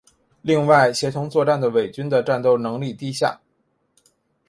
[0.41, 3.39] 另外协同作战的伪军的战斗能力低下。